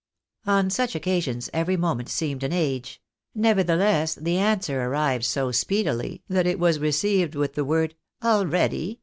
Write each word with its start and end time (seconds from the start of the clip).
On 0.47 0.71
such 0.71 0.95
occasions 0.95 1.47
every 1.53 1.77
moment 1.77 2.09
seems 2.09 2.43
an 2.43 2.51
age; 2.51 2.99
nevertheless, 3.35 4.15
the 4.15 4.39
answer 4.39 4.81
arrived 4.81 5.25
so 5.25 5.51
speedily, 5.51 6.23
that 6.27 6.47
it 6.47 6.57
was 6.57 6.79
received 6.79 7.35
with 7.35 7.53
the 7.53 7.63
word" 7.63 7.93
already 8.23 8.99